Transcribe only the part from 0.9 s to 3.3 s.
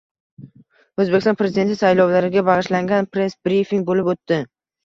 O‘zbekiston Prezidenti saylovlariga bag‘ishlangan